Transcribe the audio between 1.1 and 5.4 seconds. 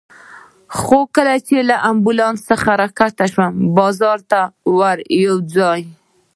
کله چې له امبولانس څخه راکښته شوم، بازار ته ورته یو